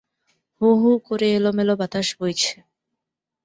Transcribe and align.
হুহু 0.61 0.89
করে 1.07 1.27
এলোমেলো 1.37 1.73
বাতাস 1.81 2.07
বইছে। 2.19 2.53